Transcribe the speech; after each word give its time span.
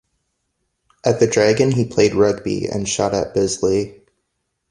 At 1.05 1.19
the 1.19 1.27
Dragon 1.27 1.69
he 1.73 1.85
played 1.85 2.15
rugby, 2.15 2.65
and 2.67 2.89
shot 2.89 3.13
at 3.13 3.35
Bisley. 3.35 4.01